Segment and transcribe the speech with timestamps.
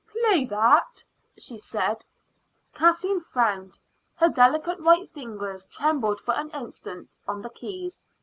[0.19, 1.03] "Play that,"
[1.37, 2.03] she said.
[2.73, 3.77] Kathleen frowned.
[4.15, 8.01] Her delicate white fingers trembled for an instant on the keys.